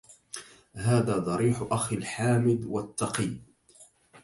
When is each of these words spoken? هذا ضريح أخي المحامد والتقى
هذا 0.73 1.17
ضريح 1.17 1.67
أخي 1.71 1.95
المحامد 1.95 2.63
والتقى 2.65 3.35